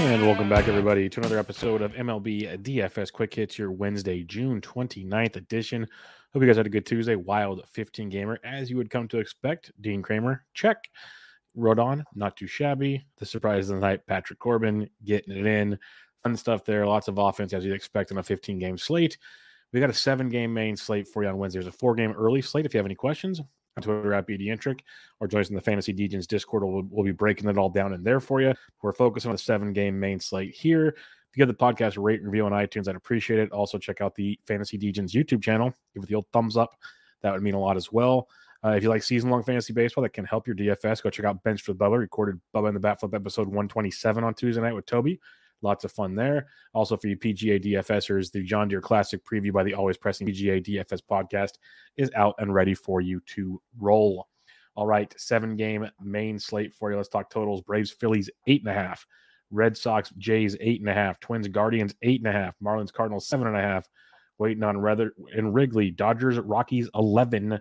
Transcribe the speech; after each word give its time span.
And 0.00 0.22
welcome 0.22 0.48
back, 0.48 0.66
everybody, 0.66 1.10
to 1.10 1.20
another 1.20 1.38
episode 1.38 1.82
of 1.82 1.92
MLB 1.92 2.62
DFS 2.62 3.12
Quick 3.12 3.34
Hits, 3.34 3.58
your 3.58 3.70
Wednesday, 3.70 4.22
June 4.22 4.58
29th 4.62 5.36
edition. 5.36 5.86
Hope 6.32 6.42
you 6.42 6.46
guys 6.46 6.56
had 6.56 6.64
a 6.64 6.70
good 6.70 6.86
Tuesday. 6.86 7.16
Wild 7.16 7.68
15 7.68 8.08
gamer, 8.08 8.38
as 8.42 8.70
you 8.70 8.78
would 8.78 8.88
come 8.88 9.06
to 9.08 9.18
expect. 9.18 9.70
Dean 9.82 10.00
Kremer, 10.02 10.42
check. 10.54 10.88
Rodon, 11.54 12.02
not 12.14 12.34
too 12.34 12.46
shabby. 12.46 13.04
The 13.18 13.26
surprise 13.26 13.68
of 13.68 13.76
the 13.76 13.86
night, 13.86 14.06
Patrick 14.06 14.38
Corbin, 14.38 14.88
getting 15.04 15.36
it 15.36 15.44
in. 15.44 15.78
Fun 16.22 16.34
stuff 16.34 16.64
there. 16.64 16.86
Lots 16.86 17.08
of 17.08 17.18
offense, 17.18 17.52
as 17.52 17.66
you'd 17.66 17.74
expect 17.74 18.10
on 18.10 18.16
a 18.16 18.22
15 18.22 18.58
game 18.58 18.78
slate. 18.78 19.18
We 19.74 19.80
got 19.80 19.90
a 19.90 19.94
seven 19.94 20.30
game 20.30 20.54
main 20.54 20.78
slate 20.78 21.08
for 21.08 21.22
you 21.22 21.28
on 21.28 21.36
Wednesday. 21.36 21.60
There's 21.60 21.74
a 21.74 21.76
four 21.76 21.94
game 21.94 22.12
early 22.12 22.40
slate. 22.40 22.64
If 22.64 22.72
you 22.72 22.78
have 22.78 22.86
any 22.86 22.94
questions, 22.94 23.42
on 23.76 23.82
Twitter 23.82 24.12
at 24.14 24.26
BDintric 24.26 24.80
or 25.20 25.28
join 25.28 25.40
us 25.40 25.48
in 25.48 25.54
the 25.54 25.60
Fantasy 25.60 25.92
Degens 25.94 26.26
Discord. 26.26 26.64
We'll, 26.64 26.84
we'll 26.90 27.04
be 27.04 27.12
breaking 27.12 27.48
it 27.48 27.58
all 27.58 27.70
down 27.70 27.92
in 27.92 28.02
there 28.02 28.20
for 28.20 28.40
you. 28.40 28.54
We're 28.82 28.92
focusing 28.92 29.30
on 29.30 29.34
the 29.34 29.42
seven 29.42 29.72
game 29.72 29.98
main 29.98 30.20
slate 30.20 30.54
here. 30.54 30.88
If 30.88 31.36
you 31.36 31.46
give 31.46 31.48
the 31.48 31.64
podcast 31.64 32.02
rate 32.02 32.20
and 32.20 32.28
review 32.28 32.46
on 32.46 32.52
iTunes, 32.52 32.88
I'd 32.88 32.96
appreciate 32.96 33.38
it. 33.38 33.52
Also, 33.52 33.78
check 33.78 34.00
out 34.00 34.14
the 34.16 34.38
Fantasy 34.46 34.76
Degens 34.76 35.10
YouTube 35.10 35.42
channel. 35.42 35.72
Give 35.94 36.02
it 36.02 36.08
the 36.08 36.16
old 36.16 36.26
thumbs 36.32 36.56
up. 36.56 36.74
That 37.22 37.32
would 37.32 37.42
mean 37.42 37.54
a 37.54 37.60
lot 37.60 37.76
as 37.76 37.92
well. 37.92 38.28
Uh, 38.64 38.70
if 38.70 38.82
you 38.82 38.88
like 38.88 39.02
season 39.02 39.30
long 39.30 39.42
fantasy 39.42 39.72
baseball 39.72 40.02
that 40.02 40.12
can 40.12 40.24
help 40.24 40.46
your 40.46 40.56
DFS, 40.56 41.02
go 41.02 41.08
check 41.08 41.24
out 41.24 41.42
Bench 41.42 41.66
with 41.66 41.78
Bubba. 41.78 41.98
Recorded 41.98 42.40
Bubba 42.54 42.68
in 42.68 42.74
the 42.74 42.80
Bat 42.80 43.00
Flip 43.00 43.14
episode 43.14 43.46
127 43.46 44.22
on 44.22 44.34
Tuesday 44.34 44.60
night 44.60 44.74
with 44.74 44.86
Toby. 44.86 45.20
Lots 45.62 45.84
of 45.84 45.92
fun 45.92 46.14
there. 46.14 46.48
Also, 46.72 46.96
for 46.96 47.08
you 47.08 47.16
PGA 47.16 47.62
DFSers, 47.62 48.32
the 48.32 48.42
John 48.42 48.68
Deere 48.68 48.80
Classic 48.80 49.20
preview 49.24 49.52
by 49.52 49.62
the 49.62 49.74
Always 49.74 49.96
Pressing 49.96 50.26
PGA 50.26 50.64
DFS 50.64 51.00
podcast 51.08 51.58
is 51.96 52.10
out 52.16 52.34
and 52.38 52.54
ready 52.54 52.74
for 52.74 53.00
you 53.00 53.20
to 53.34 53.60
roll. 53.78 54.26
All 54.76 54.86
right, 54.86 55.12
seven 55.18 55.56
game 55.56 55.88
main 56.00 56.38
slate 56.38 56.74
for 56.74 56.90
you. 56.90 56.96
Let's 56.96 57.08
talk 57.08 57.30
totals. 57.30 57.60
Braves, 57.62 57.90
Phillies, 57.90 58.30
eight 58.46 58.62
and 58.62 58.70
a 58.70 58.74
half. 58.74 59.06
Red 59.50 59.76
Sox, 59.76 60.10
Jays, 60.16 60.56
eight 60.60 60.80
and 60.80 60.88
a 60.88 60.94
half. 60.94 61.20
Twins, 61.20 61.48
Guardians, 61.48 61.94
eight 62.02 62.20
and 62.20 62.28
a 62.28 62.32
half. 62.32 62.54
Marlins, 62.62 62.92
Cardinals, 62.92 63.28
seven 63.28 63.48
and 63.48 63.56
a 63.56 63.60
half. 63.60 63.88
Waiting 64.38 64.62
on 64.62 64.78
Rather 64.78 65.12
and 65.36 65.52
Wrigley. 65.52 65.90
Dodgers, 65.90 66.38
Rockies, 66.38 66.88
11. 66.94 67.60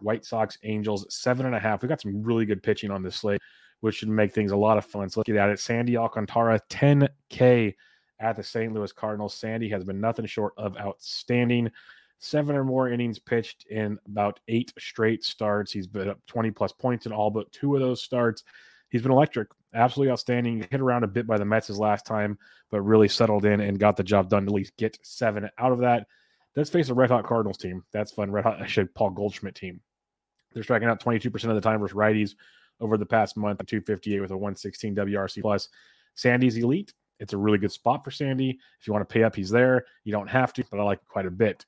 White 0.00 0.24
Sox, 0.24 0.58
Angels, 0.64 1.06
seven 1.10 1.46
and 1.46 1.54
a 1.54 1.58
half. 1.58 1.82
We 1.82 1.88
got 1.88 2.00
some 2.00 2.22
really 2.22 2.46
good 2.46 2.62
pitching 2.62 2.90
on 2.90 3.02
this 3.02 3.16
slate, 3.16 3.40
which 3.80 3.96
should 3.96 4.08
make 4.08 4.32
things 4.32 4.52
a 4.52 4.56
lot 4.56 4.78
of 4.78 4.84
fun. 4.84 5.08
So 5.08 5.20
let's 5.20 5.26
get 5.26 5.36
at 5.36 5.50
it. 5.50 5.60
Sandy 5.60 5.96
Alcantara, 5.96 6.60
10K 6.70 7.74
at 8.20 8.36
the 8.36 8.42
St. 8.42 8.72
Louis 8.72 8.92
Cardinals. 8.92 9.34
Sandy 9.34 9.68
has 9.68 9.84
been 9.84 10.00
nothing 10.00 10.26
short 10.26 10.52
of 10.56 10.76
outstanding 10.76 11.70
seven 12.18 12.56
or 12.56 12.64
more 12.64 12.88
innings 12.88 13.18
pitched 13.18 13.66
in 13.70 13.98
about 14.06 14.40
eight 14.48 14.72
straight 14.78 15.24
starts. 15.24 15.72
He's 15.72 15.86
been 15.86 16.08
up 16.08 16.18
20 16.26 16.50
plus 16.50 16.72
points 16.72 17.06
in 17.06 17.12
all 17.12 17.30
but 17.30 17.50
two 17.52 17.74
of 17.74 17.80
those 17.80 18.02
starts. 18.02 18.44
He's 18.90 19.02
been 19.02 19.12
electric, 19.12 19.48
absolutely 19.74 20.12
outstanding. 20.12 20.66
Hit 20.70 20.80
around 20.80 21.04
a 21.04 21.08
bit 21.08 21.26
by 21.26 21.38
the 21.38 21.44
Mets 21.44 21.68
his 21.68 21.78
last 21.78 22.06
time, 22.06 22.38
but 22.70 22.80
really 22.80 23.08
settled 23.08 23.44
in 23.44 23.60
and 23.60 23.78
got 23.78 23.96
the 23.96 24.02
job 24.02 24.28
done 24.28 24.44
to 24.44 24.48
at 24.48 24.54
least 24.54 24.76
get 24.76 24.98
seven 25.02 25.48
out 25.58 25.72
of 25.72 25.78
that. 25.80 26.06
Let's 26.56 26.70
face 26.70 26.88
a 26.88 26.94
red 26.94 27.10
hot 27.10 27.24
Cardinals 27.24 27.58
team. 27.58 27.84
That's 27.92 28.10
fun. 28.10 28.32
Red 28.32 28.44
hot, 28.44 28.60
actually, 28.60 28.86
Paul 28.86 29.10
Goldschmidt 29.10 29.54
team. 29.54 29.80
They're 30.52 30.62
striking 30.62 30.88
out 30.88 31.02
22% 31.02 31.26
of 31.44 31.54
the 31.54 31.60
time 31.60 31.80
versus 31.80 31.96
righties 31.96 32.34
over 32.80 32.96
the 32.96 33.06
past 33.06 33.36
month, 33.36 33.58
258 33.64 34.20
with 34.20 34.30
a 34.30 34.36
116 34.36 34.94
WRC 34.94 35.42
plus. 35.42 35.68
Sandy's 36.14 36.56
elite. 36.56 36.92
It's 37.20 37.32
a 37.32 37.38
really 37.38 37.58
good 37.58 37.72
spot 37.72 38.04
for 38.04 38.10
Sandy. 38.10 38.58
If 38.80 38.86
you 38.86 38.92
want 38.92 39.08
to 39.08 39.12
pay 39.12 39.24
up, 39.24 39.34
he's 39.34 39.50
there. 39.50 39.86
You 40.04 40.12
don't 40.12 40.28
have 40.28 40.52
to, 40.54 40.64
but 40.70 40.80
I 40.80 40.82
like 40.84 40.98
it 40.98 41.08
quite 41.08 41.26
a 41.26 41.30
bit. 41.30 41.64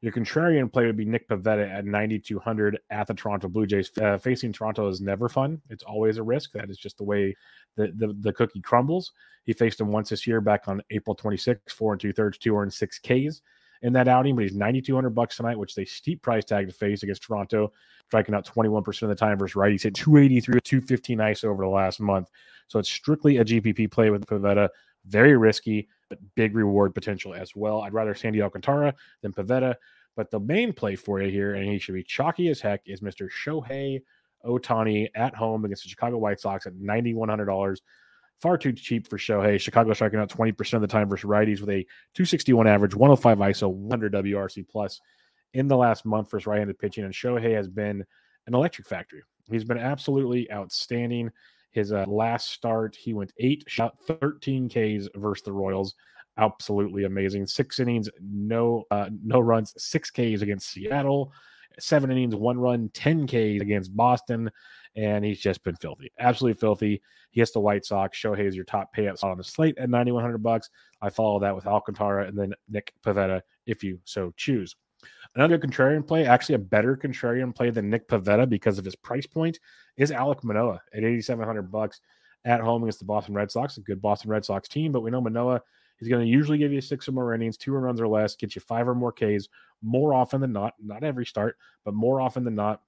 Your 0.00 0.12
contrarian 0.12 0.70
play 0.70 0.84
would 0.84 0.96
be 0.96 1.06
Nick 1.06 1.28
Pivetta 1.28 1.68
at 1.68 1.86
9,200 1.86 2.78
at 2.90 3.06
the 3.06 3.14
Toronto 3.14 3.48
Blue 3.48 3.66
Jays. 3.66 3.90
Uh, 3.96 4.18
facing 4.18 4.52
Toronto 4.52 4.86
is 4.88 5.00
never 5.00 5.28
fun. 5.28 5.62
It's 5.70 5.82
always 5.82 6.18
a 6.18 6.22
risk. 6.22 6.52
That 6.52 6.68
is 6.68 6.76
just 6.76 6.98
the 6.98 7.04
way 7.04 7.34
the, 7.76 7.92
the, 7.96 8.14
the 8.20 8.32
cookie 8.32 8.60
crumbles. 8.60 9.12
He 9.44 9.54
faced 9.54 9.80
him 9.80 9.88
once 9.88 10.10
this 10.10 10.26
year 10.26 10.40
back 10.40 10.68
on 10.68 10.82
April 10.90 11.14
26, 11.14 11.72
four 11.72 11.92
and 11.92 12.00
two 12.00 12.12
thirds, 12.12 12.38
two 12.38 12.58
and 12.58 12.72
six 12.72 12.98
Ks 12.98 13.40
in 13.84 13.92
that 13.92 14.08
outing, 14.08 14.34
but 14.34 14.42
he's 14.42 14.54
9,200 14.54 15.10
bucks 15.10 15.36
tonight, 15.36 15.58
which 15.58 15.72
is 15.72 15.78
a 15.78 15.84
steep 15.84 16.22
price 16.22 16.44
tag 16.44 16.66
to 16.66 16.72
face 16.72 17.02
against 17.02 17.22
Toronto, 17.22 17.70
striking 18.06 18.34
out 18.34 18.46
21% 18.46 19.02
of 19.02 19.10
the 19.10 19.14
time 19.14 19.38
versus 19.38 19.54
righties. 19.54 19.82
Hit 19.82 19.94
283 19.94 20.54
with 20.54 20.64
215 20.64 21.18
ISO 21.18 21.44
over 21.44 21.62
the 21.62 21.68
last 21.68 22.00
month. 22.00 22.30
So 22.66 22.78
it's 22.78 22.88
strictly 22.88 23.36
a 23.36 23.44
GPP 23.44 23.90
play 23.90 24.08
with 24.08 24.24
Pivetta. 24.26 24.70
Very 25.04 25.36
risky, 25.36 25.86
but 26.08 26.18
big 26.34 26.56
reward 26.56 26.94
potential 26.94 27.34
as 27.34 27.54
well. 27.54 27.82
I'd 27.82 27.92
rather 27.92 28.14
Sandy 28.14 28.40
Alcantara 28.40 28.94
than 29.20 29.34
Pivetta. 29.34 29.74
But 30.16 30.30
the 30.30 30.40
main 30.40 30.72
play 30.72 30.96
for 30.96 31.20
you 31.20 31.30
here, 31.30 31.54
and 31.54 31.68
he 31.68 31.78
should 31.78 31.94
be 31.94 32.02
chalky 32.02 32.48
as 32.48 32.62
heck, 32.62 32.80
is 32.86 33.02
Mr. 33.02 33.28
Shohei 33.28 34.00
Ohtani 34.46 35.08
at 35.14 35.34
home 35.34 35.66
against 35.66 35.82
the 35.82 35.90
Chicago 35.90 36.16
White 36.16 36.40
Sox 36.40 36.66
at 36.66 36.72
$9,100. 36.72 37.80
Far 38.40 38.58
too 38.58 38.72
cheap 38.72 39.08
for 39.08 39.16
Shohei. 39.16 39.60
Chicago 39.60 39.92
striking 39.92 40.18
out 40.18 40.28
20% 40.28 40.74
of 40.74 40.80
the 40.80 40.86
time 40.86 41.08
versus 41.08 41.28
righties 41.28 41.60
with 41.60 41.70
a 41.70 41.84
261 42.14 42.66
average, 42.66 42.94
105 42.94 43.38
ISO, 43.38 43.70
100 43.70 44.12
WRC 44.12 44.68
plus 44.68 45.00
in 45.54 45.68
the 45.68 45.76
last 45.76 46.04
month 46.04 46.30
versus 46.30 46.46
right 46.46 46.58
handed 46.58 46.78
pitching. 46.78 47.04
And 47.04 47.14
Shohei 47.14 47.54
has 47.54 47.68
been 47.68 48.04
an 48.46 48.54
electric 48.54 48.86
factory. 48.86 49.22
He's 49.50 49.64
been 49.64 49.78
absolutely 49.78 50.50
outstanding. 50.52 51.30
His 51.70 51.92
uh, 51.92 52.04
last 52.06 52.50
start, 52.50 52.94
he 52.96 53.14
went 53.14 53.32
eight, 53.38 53.64
shot 53.66 53.96
13 54.06 54.68
Ks 54.68 55.08
versus 55.16 55.44
the 55.44 55.52
Royals. 55.52 55.94
Absolutely 56.36 57.04
amazing. 57.04 57.46
Six 57.46 57.80
innings, 57.80 58.08
no 58.20 58.84
uh, 58.90 59.08
no 59.24 59.40
runs, 59.40 59.72
six 59.76 60.10
Ks 60.10 60.42
against 60.42 60.70
Seattle. 60.70 61.32
Seven 61.78 62.10
innings, 62.10 62.36
one 62.36 62.58
run, 62.58 62.90
10 62.94 63.26
Ks 63.26 63.60
against 63.60 63.96
Boston. 63.96 64.50
And 64.96 65.24
he's 65.24 65.40
just 65.40 65.64
been 65.64 65.76
filthy. 65.76 66.12
Absolutely 66.18 66.58
filthy. 66.58 67.02
He 67.30 67.40
hits 67.40 67.52
the 67.52 67.60
White 67.60 67.84
Sox. 67.84 68.18
Shohei 68.18 68.46
is 68.46 68.54
your 68.54 68.64
top 68.64 68.94
payout 68.96 69.22
on 69.24 69.36
the 69.36 69.44
slate 69.44 69.76
at 69.78 69.90
9,100 69.90 70.38
bucks. 70.38 70.70
I 71.02 71.10
follow 71.10 71.40
that 71.40 71.54
with 71.54 71.66
Alcantara 71.66 72.26
and 72.28 72.38
then 72.38 72.54
Nick 72.68 72.94
Pivetta 73.04 73.42
if 73.66 73.82
you 73.82 73.98
so 74.04 74.32
choose. 74.36 74.76
Another 75.34 75.58
contrarian 75.58 76.06
play, 76.06 76.26
actually 76.26 76.54
a 76.54 76.58
better 76.58 76.96
contrarian 76.96 77.54
play 77.54 77.70
than 77.70 77.90
Nick 77.90 78.08
Pivetta 78.08 78.48
because 78.48 78.78
of 78.78 78.84
his 78.84 78.94
price 78.94 79.26
point, 79.26 79.58
is 79.96 80.10
Alek 80.10 80.44
Manoah 80.44 80.80
at 80.92 81.04
8,700 81.04 81.70
bucks 81.70 82.00
at 82.44 82.60
home 82.60 82.82
against 82.82 83.00
the 83.00 83.04
Boston 83.04 83.34
Red 83.34 83.50
Sox, 83.50 83.76
a 83.76 83.80
good 83.80 84.00
Boston 84.00 84.30
Red 84.30 84.44
Sox 84.44 84.68
team. 84.68 84.92
But 84.92 85.00
we 85.00 85.10
know 85.10 85.20
Manoah 85.20 85.60
is 86.00 86.08
going 86.08 86.24
to 86.24 86.30
usually 86.30 86.58
give 86.58 86.72
you 86.72 86.80
six 86.80 87.08
or 87.08 87.12
more 87.12 87.34
innings, 87.34 87.56
two 87.56 87.72
runs 87.72 88.00
or 88.00 88.08
less, 88.08 88.36
get 88.36 88.54
you 88.54 88.60
five 88.60 88.88
or 88.88 88.94
more 88.94 89.12
Ks 89.12 89.48
more 89.82 90.14
often 90.14 90.40
than 90.40 90.52
not. 90.52 90.74
Not 90.82 91.04
every 91.04 91.26
start, 91.26 91.56
but 91.84 91.94
more 91.94 92.20
often 92.20 92.44
than 92.44 92.54
not. 92.54 92.82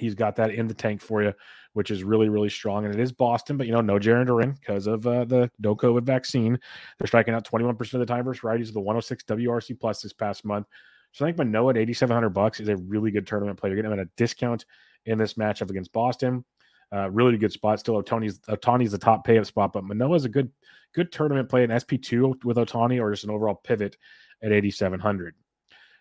He's 0.00 0.14
got 0.14 0.36
that 0.36 0.50
in 0.50 0.66
the 0.66 0.74
tank 0.74 1.00
for 1.00 1.22
you, 1.22 1.32
which 1.72 1.90
is 1.90 2.04
really, 2.04 2.28
really 2.28 2.48
strong. 2.48 2.84
And 2.84 2.94
it 2.94 3.00
is 3.00 3.12
Boston, 3.12 3.56
but 3.56 3.66
you 3.66 3.72
know, 3.72 3.80
no 3.80 3.98
Jarren 3.98 4.26
Duran 4.26 4.52
because 4.52 4.86
of 4.86 5.06
uh, 5.06 5.24
the 5.24 5.50
no 5.58 5.74
COVID 5.74 6.02
vaccine. 6.02 6.58
They're 6.98 7.06
striking 7.06 7.34
out 7.34 7.44
21% 7.44 7.94
of 7.94 8.00
the 8.00 8.06
time 8.06 8.24
versus 8.24 8.42
righties 8.42 8.68
of 8.68 8.74
the 8.74 8.80
106 8.80 9.24
WRC 9.24 9.78
plus 9.78 10.02
this 10.02 10.12
past 10.12 10.44
month. 10.44 10.66
So 11.12 11.24
I 11.24 11.28
think 11.28 11.38
Manoah 11.38 11.70
at 11.70 11.78
8,700 11.78 12.30
bucks 12.30 12.60
is 12.60 12.68
a 12.68 12.76
really 12.76 13.10
good 13.10 13.26
tournament 13.26 13.58
player. 13.58 13.72
You're 13.72 13.82
getting 13.82 13.92
him 13.92 14.00
at 14.00 14.06
a 14.06 14.10
discount 14.16 14.66
in 15.06 15.18
this 15.18 15.34
matchup 15.34 15.70
against 15.70 15.92
Boston. 15.92 16.44
Uh, 16.92 17.10
really 17.10 17.36
good 17.36 17.52
spot. 17.52 17.80
Still, 17.80 18.02
Ohtani's 18.02 18.38
Ohtani's 18.40 18.92
the 18.92 18.98
top 18.98 19.24
pay 19.24 19.38
up 19.38 19.46
spot, 19.46 19.72
but 19.72 19.84
Manoah 19.84 20.16
is 20.16 20.24
a 20.24 20.28
good 20.28 20.50
good 20.94 21.12
tournament 21.12 21.48
play 21.48 21.64
in 21.64 21.70
SP2 21.70 22.44
with 22.44 22.56
Ohtani 22.56 23.00
or 23.00 23.10
just 23.10 23.24
an 23.24 23.30
overall 23.30 23.60
pivot 23.62 23.96
at 24.42 24.52
8,700. 24.52 25.34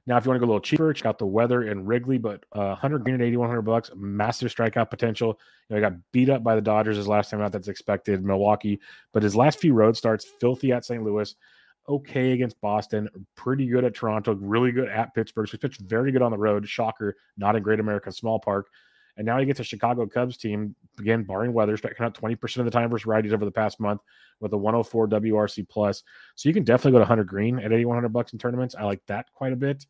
Now, 0.07 0.15
if 0.15 0.25
you 0.25 0.29
want 0.29 0.37
to 0.37 0.45
go 0.45 0.49
a 0.49 0.53
little 0.53 0.61
cheaper, 0.61 0.93
check 0.93 1.05
out 1.05 1.19
the 1.19 1.25
weather 1.25 1.63
and 1.63 1.85
Wrigley, 1.85 2.17
but 2.17 2.45
uh, 2.53 2.75
Hunter 2.75 2.97
Greene 2.97 3.15
at 3.15 3.21
8,100 3.21 3.61
bucks, 3.61 3.91
massive 3.93 4.53
strikeout 4.55 4.89
potential. 4.89 5.37
You 5.69 5.75
know, 5.75 5.75
he 5.75 5.81
got 5.81 5.99
beat 6.13 6.29
up 6.29 6.45
by 6.45 6.55
the 6.55 6.61
Dodgers 6.61 6.95
his 6.95 7.09
last 7.09 7.29
time 7.29 7.41
out. 7.41 7.51
That's 7.51 7.67
expected. 7.67 8.23
Milwaukee, 8.23 8.79
but 9.11 9.21
his 9.21 9.35
last 9.35 9.59
few 9.59 9.73
road 9.73 9.97
starts, 9.97 10.25
filthy 10.39 10.71
at 10.71 10.85
St. 10.85 11.03
Louis, 11.03 11.35
okay 11.89 12.31
against 12.31 12.59
Boston, 12.61 13.09
pretty 13.35 13.67
good 13.67 13.83
at 13.83 13.95
Toronto, 13.95 14.33
really 14.35 14.71
good 14.71 14.87
at 14.87 15.13
Pittsburgh. 15.13 15.47
So 15.47 15.51
he 15.51 15.57
pitched 15.57 15.81
very 15.81 16.13
good 16.13 16.21
on 16.21 16.31
the 16.31 16.37
road. 16.37 16.67
Shocker, 16.67 17.15
not 17.37 17.57
in 17.57 17.63
Great 17.63 17.81
American 17.81 18.13
Small 18.13 18.39
Park. 18.39 18.67
And 19.17 19.25
now 19.25 19.39
he 19.39 19.45
gets 19.45 19.59
a 19.59 19.63
Chicago 19.63 20.05
Cubs 20.05 20.37
team, 20.37 20.75
again, 20.99 21.23
barring 21.23 21.51
weather, 21.51 21.75
striking 21.75 22.05
out 22.05 22.13
20% 22.13 22.57
of 22.57 22.65
the 22.65 22.71
time 22.71 22.89
versus 22.89 23.07
righties 23.07 23.33
over 23.33 23.45
the 23.45 23.51
past 23.51 23.79
month 23.79 24.01
with 24.39 24.53
a 24.53 24.57
104 24.57 25.07
WRC 25.07 25.67
plus. 25.67 26.03
So 26.35 26.47
you 26.47 26.53
can 26.53 26.63
definitely 26.63 26.91
go 26.93 26.99
to 26.99 27.05
Hunter 27.05 27.23
Greene 27.23 27.57
at 27.57 27.73
8,100 27.73 28.09
bucks 28.09 28.33
in 28.33 28.39
tournaments. 28.39 28.75
I 28.77 28.83
like 28.83 29.03
that 29.07 29.33
quite 29.33 29.53
a 29.53 29.57
bit. 29.57 29.85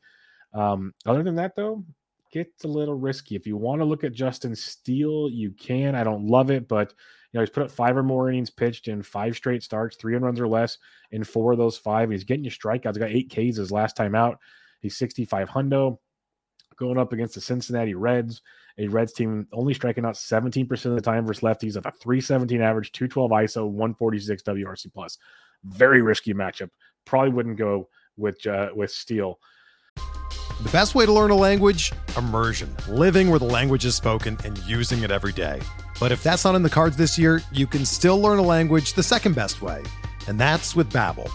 Um, 0.54 0.94
other 1.06 1.24
than 1.24 1.36
that, 1.36 1.58
though, 1.58 1.84
gets 2.32 2.64
a 2.64 2.68
little 2.68 2.96
risky. 2.96 3.36
If 3.36 3.46
you 3.46 3.58
want 3.58 3.82
to 3.82 3.86
look 3.86 4.04
at 4.04 4.14
Justin 4.14 4.56
Steele, 4.56 5.30
you 5.30 5.52
can. 5.52 5.96
I 5.96 6.04
don't 6.04 6.28
love 6.28 6.50
it, 6.50 6.68
but 6.68 6.94
you 7.32 7.38
know 7.38 7.42
he's 7.42 7.50
put 7.50 7.64
up 7.64 7.72
five 7.72 7.98
or 7.98 8.04
more 8.04 8.30
innings 8.30 8.50
pitched 8.50 8.88
in 8.88 9.02
five 9.02 9.36
straight 9.36 9.64
starts, 9.64 9.98
three 9.98 10.16
runs 10.16 10.40
or 10.40 10.48
less 10.48 10.78
in 11.12 11.24
four 11.24 11.52
of 11.52 11.58
those 11.58 11.78
five. 11.78 12.10
He's 12.10 12.24
getting 12.24 12.46
you 12.46 12.52
strikeouts. 12.52 12.96
He's 12.96 12.98
got 12.98 13.12
eight 13.12 13.30
Ks 13.30 13.58
his 13.58 13.72
last 13.72 13.96
time 13.96 14.16
out. 14.16 14.40
He's 14.82 14.98
65 14.98 15.50
hundo 15.50 15.98
going 16.78 16.98
up 16.98 17.12
against 17.12 17.36
the 17.36 17.42
Cincinnati 17.42 17.96
Reds, 17.96 18.42
a 18.78 18.88
Reds 18.88 19.14
team 19.14 19.48
only 19.52 19.74
striking 19.74 20.06
out 20.06 20.16
17% 20.16 20.86
of 20.86 20.96
the 20.96 21.02
time 21.02 21.26
versus 21.26 21.42
lefties 21.42 21.76
a 21.76 21.82
317 21.82 22.62
average, 22.62 22.92
212 22.92 23.32
ISO, 23.32 23.66
146 23.66 24.44
WRC 24.44 24.94
plus. 24.94 25.18
Very 25.64 26.02
risky 26.02 26.34
matchup. 26.34 26.70
Probably 27.06 27.32
wouldn't 27.32 27.58
go 27.58 27.90
with 28.18 28.46
uh, 28.46 28.70
with 28.76 28.92
Steele. 28.92 29.40
The 29.96 30.70
best 30.72 30.96
way 30.96 31.06
to 31.06 31.14
learn 31.14 31.30
a 31.30 31.36
language? 31.36 31.92
Immersion. 32.18 32.76
Living 32.90 33.30
where 33.30 33.40
the 33.40 33.46
language 33.46 33.86
is 33.86 33.96
spoken 33.96 34.38
and 34.44 34.58
using 34.60 35.04
it 35.04 35.12
every 35.12 35.32
day. 35.32 35.62
But 36.00 36.12
if 36.12 36.24
that's 36.24 36.46
not 36.46 36.56
in 36.56 36.64
the 36.64 36.70
cards 36.70 36.98
this 36.98 37.18
year, 37.18 37.42
you 37.52 37.68
can 37.68 37.86
still 37.86 38.20
learn 38.20 38.40
a 38.40 38.44
language 38.44 38.94
the 38.94 39.04
second 39.04 39.36
best 39.36 39.62
way, 39.62 39.84
and 40.28 40.40
that's 40.40 40.76
with 40.76 40.92
Babbel. 40.92 41.30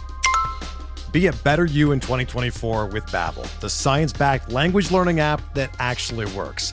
Be 1.13 1.27
a 1.27 1.33
better 1.33 1.65
you 1.65 1.93
in 1.93 2.01
2024 2.01 2.87
with 2.87 3.05
Babbel, 3.07 3.47
the 3.61 3.69
science-backed 3.69 4.51
language 4.51 4.91
learning 4.91 5.21
app 5.21 5.43
that 5.55 5.71
actually 5.79 6.27
works. 6.35 6.73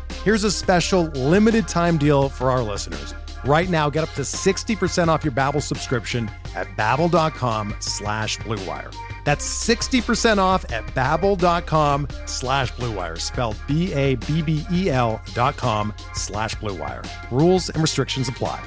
Here's 0.23 0.43
a 0.43 0.51
special 0.51 1.05
limited 1.15 1.67
time 1.67 1.97
deal 1.97 2.29
for 2.29 2.51
our 2.51 2.61
listeners. 2.61 3.15
Right 3.43 3.67
now, 3.71 3.89
get 3.89 4.03
up 4.03 4.13
to 4.13 4.21
60% 4.21 5.07
off 5.07 5.23
your 5.23 5.31
Babbel 5.31 5.63
subscription 5.63 6.29
at 6.53 6.67
babbel.com 6.77 7.73
slash 7.79 8.37
bluewire. 8.39 8.93
That's 9.25 9.67
60% 9.67 10.37
off 10.37 10.63
at 10.71 10.85
babbel.com 10.93 12.07
slash 12.27 12.71
bluewire, 12.73 13.19
spelled 13.19 13.57
B-A-B-B-E-L 13.67 15.21
dot 15.33 15.57
com 15.57 15.91
slash 16.13 16.55
bluewire. 16.57 17.03
Rules 17.31 17.69
and 17.69 17.81
restrictions 17.81 18.29
apply. 18.29 18.63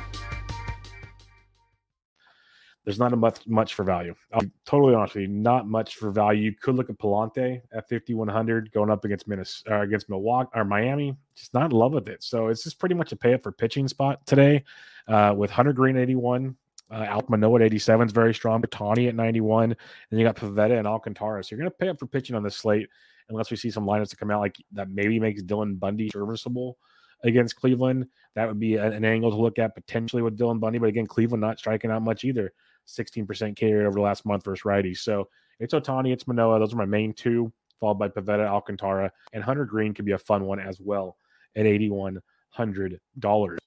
There's 2.85 2.99
not 2.99 3.13
a 3.15 3.17
much 3.17 3.47
much 3.47 3.75
for 3.75 3.83
value. 3.83 4.15
I'll 4.33 4.43
be 4.43 4.51
totally 4.67 4.95
honest 4.95 5.15
with 5.15 5.23
you, 5.23 5.29
not 5.29 5.67
much 5.67 5.97
for 5.97 6.11
value. 6.11 6.43
You 6.43 6.53
could 6.53 6.75
look 6.75 6.91
at 6.91 6.99
Pallante 6.99 7.63
at 7.73 7.89
5100 7.89 8.73
going 8.73 8.91
up 8.91 9.05
against 9.07 9.27
Minnesota, 9.27 9.77
uh, 9.77 9.83
against 9.83 10.11
Milwaukee 10.11 10.51
or 10.55 10.65
Miami. 10.65 11.17
Just 11.35 11.55
not 11.55 11.71
in 11.71 11.71
love 11.71 11.93
with 11.93 12.09
it. 12.09 12.23
So 12.23 12.49
it's 12.49 12.63
just 12.63 12.79
pretty 12.79 12.95
much 12.95 13.13
a 13.13 13.17
pay 13.17 13.35
up 13.35 13.43
for 13.43 13.53
pitching 13.53 13.89
spot 13.89 14.27
today 14.27 14.65
uh, 15.09 15.35
with 15.37 15.51
Hunter 15.51 15.73
Greene 15.73 15.97
81. 15.97 16.57
Uh, 16.91 17.07
Alek 17.07 17.57
at 17.57 17.63
87 17.63 18.07
is 18.07 18.13
very 18.13 18.35
strong. 18.35 18.61
Tawny 18.71 19.09
at 19.09 19.15
91. 19.15 19.75
And 20.11 20.21
you 20.21 20.27
got 20.27 20.37
Pivetta 20.37 20.79
and 20.79 20.87
Alcantara. 20.87 21.43
So 21.43 21.55
you're 21.55 21.63
going 21.63 21.71
to 21.71 21.77
pay 21.77 21.89
up 21.89 21.99
for 21.99 22.07
pitching 22.07 22.37
on 22.37 22.43
this 22.43 22.57
slate 22.57 22.89
unless 23.31 23.51
we 23.51 23.57
see 23.57 23.71
some 23.71 23.87
lineups 23.87 24.11
that 24.11 24.19
come 24.19 24.31
out 24.31 24.41
like 24.41 24.57
that 24.73 24.91
maybe 24.91 25.19
makes 25.19 25.43
Dylan 25.43 25.79
Bundy 25.79 26.11
serviceable 26.11 26.77
against 27.25 27.57
Cleveland. 27.57 28.07
That 28.35 28.47
would 28.47 28.61
be 28.61 28.77
an 28.77 29.05
angle 29.05 29.31
to 29.31 29.37
look 29.37 29.59
at 29.59 29.75
potentially 29.75 30.23
with 30.23 30.39
Dylan 30.39 30.61
Bundy. 30.61 30.79
But 30.79 30.89
again, 30.89 31.07
Cleveland 31.07 31.41
not 31.41 31.59
striking 31.59 31.91
out 31.91 32.03
much 32.03 32.25
either. 32.25 32.53
16% 32.87 33.57
carry 33.57 33.85
over 33.85 33.95
the 33.95 34.01
last 34.01 34.27
month 34.27 34.45
versus 34.45 34.65
righties. 34.65 34.99
So 34.99 35.29
it's 35.61 35.75
Ohtani, 35.75 36.13
it's 36.13 36.27
Manoah. 36.27 36.59
Those 36.59 36.75
are 36.75 36.79
my 36.79 36.85
main 36.85 37.13
two, 37.13 37.53
followed 37.81 37.99
by 37.99 38.09
Pivetta, 38.09 38.47
Alcantara, 38.47 39.11
and 39.33 39.43
Hunter 39.43 39.65
Greene 39.65 39.95
could 39.95 40.05
be 40.05 40.13
a 40.13 40.19
fun 40.19 40.45
one 40.45 40.61
as 40.61 40.81
well 40.81 41.17
at 41.57 41.65
$8,100. 41.65 43.59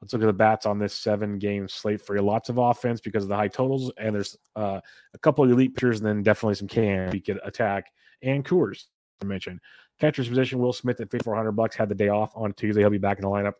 Let's 0.00 0.12
look 0.12 0.22
at 0.22 0.26
the 0.26 0.32
bats 0.32 0.64
on 0.64 0.78
this 0.78 0.94
seven 0.94 1.38
game 1.38 1.68
slate 1.68 2.00
for 2.00 2.14
you. 2.14 2.22
Lots 2.22 2.48
of 2.48 2.58
offense 2.58 3.00
because 3.00 3.24
of 3.24 3.28
the 3.28 3.36
high 3.36 3.48
totals, 3.48 3.90
and 3.98 4.14
there's 4.14 4.36
uh, 4.54 4.80
a 5.12 5.18
couple 5.18 5.44
of 5.44 5.50
elite 5.50 5.74
pitchers, 5.74 5.98
and 5.98 6.06
then 6.06 6.22
definitely 6.22 6.54
some 6.54 6.68
can 6.68 7.10
we 7.10 7.20
could 7.20 7.40
attack 7.44 7.90
and 8.22 8.44
Coors. 8.44 8.84
I 9.20 9.24
mentioned 9.24 9.60
catcher's 9.98 10.28
position. 10.28 10.60
Will 10.60 10.72
Smith 10.72 11.00
at 11.00 11.10
5400 11.10 11.52
bucks 11.52 11.74
had 11.74 11.88
the 11.88 11.94
day 11.94 12.08
off 12.08 12.32
on 12.36 12.52
Tuesday. 12.52 12.82
He'll 12.82 12.90
be 12.90 12.98
back 12.98 13.18
in 13.18 13.22
the 13.22 13.28
lineup 13.28 13.54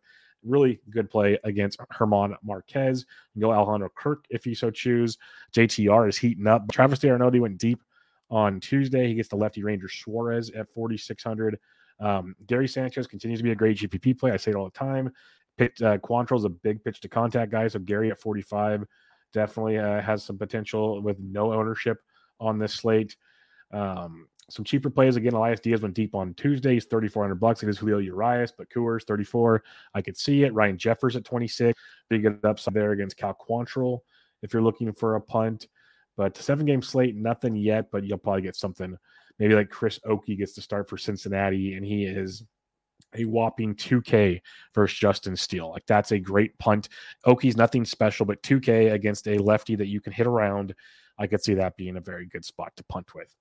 really 0.48 0.80
good 0.90 1.10
play 1.10 1.38
against 1.44 1.80
German 1.98 2.36
Marquez. 2.42 3.06
Go 3.38 3.52
Alejandro 3.52 3.90
Kirk 3.96 4.24
if 4.30 4.46
you 4.46 4.54
so 4.54 4.70
choose. 4.70 5.18
JTR 5.54 6.08
is 6.08 6.16
heating 6.16 6.46
up. 6.46 6.70
Travis 6.72 6.98
d'Arnaud 6.98 7.38
went 7.40 7.58
deep 7.58 7.82
on 8.30 8.60
Tuesday. 8.60 9.08
He 9.08 9.14
gets 9.14 9.28
the 9.28 9.36
lefty 9.36 9.62
Ranger 9.62 9.88
Suarez 9.88 10.50
at 10.50 10.72
4,600. 10.74 11.58
Um, 12.00 12.36
Gary 12.46 12.68
Sanchez 12.68 13.06
continues 13.06 13.40
to 13.40 13.44
be 13.44 13.52
a 13.52 13.56
great 13.56 13.78
GPP 13.78 14.18
play. 14.18 14.32
I 14.32 14.36
say 14.36 14.52
it 14.52 14.56
all 14.56 14.64
the 14.64 14.70
time. 14.70 15.12
Pitch, 15.56 15.82
uh, 15.82 15.98
Quantrill's 15.98 16.44
a 16.44 16.50
big 16.50 16.84
pitch 16.84 17.00
to 17.00 17.08
contact 17.08 17.50
guy. 17.50 17.66
So 17.68 17.80
Gary 17.80 18.10
at 18.10 18.20
45 18.20 18.84
definitely 19.32 19.78
uh, 19.78 20.00
has 20.00 20.24
some 20.24 20.38
potential 20.38 21.02
with 21.02 21.18
no 21.18 21.52
ownership 21.52 21.98
on 22.40 22.58
this 22.58 22.74
slate. 22.74 23.16
Um, 23.72 24.28
some 24.50 24.64
cheaper 24.64 24.88
plays 24.88 25.16
again. 25.16 25.34
Elias 25.34 25.60
Diaz 25.60 25.82
went 25.82 25.94
deep 25.94 26.14
on 26.14 26.34
Tuesday. 26.34 26.74
He's 26.74 26.86
3,400 26.86 27.34
bucks. 27.34 27.62
It 27.62 27.68
is 27.68 27.78
Julio 27.78 27.98
Urias, 27.98 28.52
but 28.56 28.70
Coors 28.70 29.04
34. 29.06 29.62
I 29.94 30.02
could 30.02 30.16
see 30.16 30.44
it. 30.44 30.54
Ryan 30.54 30.78
Jeffers 30.78 31.16
at 31.16 31.24
26. 31.24 31.78
Big 32.08 32.26
upside 32.44 32.74
there 32.74 32.92
against 32.92 33.16
Cal 33.16 33.34
Quantrill 33.34 34.00
if 34.42 34.52
you're 34.52 34.62
looking 34.62 34.92
for 34.92 35.16
a 35.16 35.20
punt. 35.20 35.68
But 36.16 36.36
seven 36.36 36.66
game 36.66 36.82
slate, 36.82 37.14
nothing 37.14 37.56
yet, 37.56 37.90
but 37.92 38.04
you'll 38.04 38.18
probably 38.18 38.42
get 38.42 38.56
something. 38.56 38.96
Maybe 39.38 39.54
like 39.54 39.70
Chris 39.70 40.00
Okey 40.04 40.36
gets 40.36 40.54
to 40.54 40.62
start 40.62 40.88
for 40.88 40.96
Cincinnati, 40.96 41.74
and 41.74 41.86
he 41.86 42.04
is 42.06 42.42
a 43.14 43.24
whopping 43.24 43.74
2K 43.74 44.40
versus 44.74 44.98
Justin 44.98 45.36
Steele. 45.36 45.70
Like 45.70 45.86
that's 45.86 46.10
a 46.12 46.18
great 46.18 46.58
punt. 46.58 46.88
Okey's 47.24 47.56
nothing 47.56 47.84
special, 47.84 48.26
but 48.26 48.42
2K 48.42 48.92
against 48.92 49.28
a 49.28 49.38
lefty 49.38 49.76
that 49.76 49.86
you 49.86 50.00
can 50.00 50.12
hit 50.12 50.26
around. 50.26 50.74
I 51.18 51.26
could 51.26 51.42
see 51.42 51.54
that 51.54 51.76
being 51.76 51.96
a 51.96 52.00
very 52.00 52.26
good 52.26 52.44
spot 52.44 52.72
to 52.76 52.84
punt 52.84 53.14
with. 53.14 53.32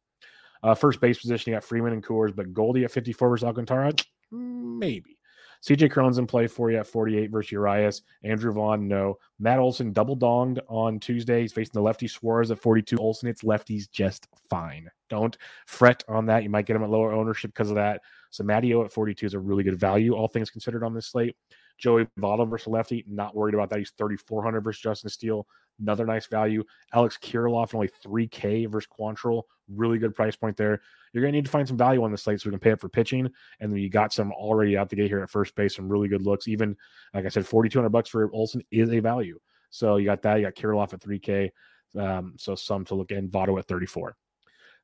Uh, 0.63 0.75
first 0.75 0.99
base 0.99 1.19
position, 1.19 1.51
you 1.51 1.55
got 1.55 1.63
Freeman 1.63 1.93
and 1.93 2.03
Coors, 2.03 2.35
but 2.35 2.53
Goldie 2.53 2.83
at 2.83 2.91
54 2.91 3.29
versus 3.29 3.45
Alcantara, 3.45 3.93
maybe. 4.31 5.17
CJ 5.63 5.91
Cron's 5.91 6.17
in 6.17 6.27
play 6.27 6.47
for 6.47 6.69
you 6.69 6.77
at 6.77 6.87
48 6.87 7.31
versus 7.31 7.51
Urias. 7.51 8.03
Andrew 8.23 8.51
Vaughn, 8.51 8.87
no. 8.87 9.17
Matt 9.39 9.59
Olson 9.59 9.91
double 9.91 10.15
donged 10.15 10.59
on 10.69 10.99
Tuesday. 10.99 11.41
He's 11.41 11.53
facing 11.53 11.71
the 11.73 11.81
lefty 11.81 12.07
Suarez 12.07 12.51
at 12.51 12.59
42. 12.59 12.97
Olson 12.97 13.27
it's 13.27 13.43
lefties 13.43 13.89
just 13.89 14.27
fine. 14.49 14.89
Don't 15.09 15.37
fret 15.65 16.03
on 16.07 16.25
that. 16.27 16.43
You 16.43 16.49
might 16.49 16.65
get 16.65 16.75
him 16.75 16.83
at 16.83 16.89
lower 16.89 17.11
ownership 17.11 17.51
because 17.51 17.69
of 17.69 17.75
that. 17.75 18.01
So 18.29 18.43
Mattio 18.43 18.85
at 18.85 18.91
42 18.91 19.25
is 19.25 19.33
a 19.33 19.39
really 19.39 19.63
good 19.63 19.79
value, 19.79 20.13
all 20.13 20.27
things 20.27 20.49
considered 20.49 20.83
on 20.83 20.93
this 20.93 21.07
slate. 21.07 21.35
Joey 21.77 22.07
Votto 22.19 22.49
versus 22.49 22.67
lefty, 22.67 23.03
not 23.07 23.35
worried 23.35 23.53
about 23.53 23.69
that. 23.69 23.79
He's 23.79 23.93
3,400 23.97 24.61
versus 24.61 24.81
Justin 24.81 25.09
Steele. 25.09 25.47
Another 25.79 26.05
nice 26.05 26.27
value. 26.27 26.63
Alex 26.93 27.17
Kirilloff, 27.21 27.73
only 27.75 27.89
3K 28.05 28.69
versus 28.69 28.89
Quantrill. 28.97 29.43
Really 29.69 29.97
good 29.97 30.15
price 30.15 30.35
point 30.35 30.57
there. 30.57 30.81
You're 31.13 31.21
going 31.21 31.33
to 31.33 31.37
need 31.37 31.45
to 31.45 31.51
find 31.51 31.67
some 31.67 31.77
value 31.77 32.03
on 32.03 32.11
the 32.11 32.17
slate 32.17 32.41
so 32.41 32.49
we 32.49 32.51
can 32.51 32.59
pay 32.59 32.71
up 32.71 32.79
for 32.79 32.89
pitching. 32.89 33.29
And 33.59 33.71
then 33.71 33.79
you 33.79 33.89
got 33.89 34.13
some 34.13 34.31
already 34.31 34.77
out 34.77 34.89
the 34.89 34.95
gate 34.95 35.09
here 35.09 35.21
at 35.21 35.29
first 35.29 35.55
base, 35.55 35.75
some 35.75 35.89
really 35.89 36.07
good 36.07 36.21
looks. 36.21 36.47
Even, 36.47 36.75
like 37.13 37.25
I 37.25 37.29
said, 37.29 37.45
4,200 37.45 37.89
bucks 37.89 38.09
for 38.09 38.31
Olson 38.33 38.63
is 38.71 38.91
a 38.91 38.99
value. 38.99 39.39
So 39.69 39.97
you 39.97 40.05
got 40.05 40.21
that. 40.23 40.37
You 40.37 40.45
got 40.45 40.55
Kirilloff 40.55 40.93
at 40.93 41.01
3K. 41.01 41.49
Um, 41.97 42.33
so 42.37 42.55
some 42.55 42.85
to 42.85 42.95
look 42.95 43.11
in. 43.11 43.29
Votto 43.29 43.57
at 43.59 43.67
34. 43.67 44.15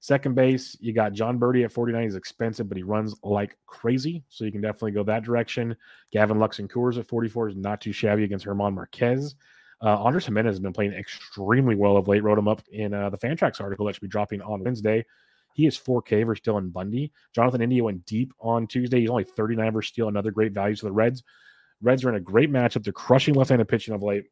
Second 0.04 0.36
base, 0.36 0.76
you 0.82 0.92
got 0.92 1.14
Jon 1.14 1.40
Berti 1.40 1.64
at 1.64 1.72
49. 1.72 2.04
He's 2.04 2.16
expensive, 2.16 2.68
but 2.68 2.76
he 2.76 2.84
runs 2.84 3.16
like 3.24 3.58
crazy. 3.68 4.22
So 4.28 4.44
you 4.44 4.52
can 4.52 4.60
definitely 4.60 4.92
go 4.92 5.04
that 5.04 5.24
direction. 5.24 5.78
Gavin 6.12 6.40
Lux 6.40 6.60
and 6.60 6.70
Coors 6.70 6.98
at 6.98 7.08
44 7.08 7.50
is 7.50 7.56
not 7.56 7.80
too 7.80 7.94
shabby 7.94 8.26
against 8.26 8.44
German 8.44 8.76
Marquez. 8.76 9.36
Uh, 9.84 10.02
Andres 10.02 10.26
Gimenez 10.26 10.54
has 10.54 10.60
been 10.60 10.74
playing 10.74 10.94
extremely 10.94 11.76
well 11.76 11.98
of 11.98 12.08
late. 12.08 12.24
Wrote 12.24 12.38
him 12.38 12.48
up 12.48 12.62
in 12.72 12.94
uh, 12.94 13.10
the 13.10 13.18
Fantrax 13.18 13.60
article 13.60 13.86
that 13.86 13.94
should 13.94 14.02
be 14.02 14.08
dropping 14.08 14.42
on 14.42 14.64
Wednesday. 14.64 15.06
He 15.54 15.68
is 15.68 15.78
4K 15.78 16.26
versus 16.26 16.42
Dylan 16.44 16.72
Bundy. 16.72 17.12
Jonathan 17.36 17.62
India 17.62 17.84
went 17.84 18.06
deep 18.06 18.34
on 18.40 18.66
Tuesday. 18.66 19.02
He's 19.02 19.10
only 19.10 19.24
39 19.26 19.74
versus 19.74 19.90
Steele. 19.90 20.08
Another 20.08 20.32
great 20.32 20.54
value. 20.54 20.76
So 20.76 20.88
the 20.88 20.94
Reds, 20.94 21.22
Reds 21.82 22.04
are 22.04 22.10
in 22.10 22.16
a 22.16 22.20
great 22.20 22.52
matchup. 22.52 22.84
They're 22.84 22.94
crushing 22.94 23.36
left-handed 23.36 23.68
pitching 23.68 23.94
of 23.94 24.02
late 24.02 24.26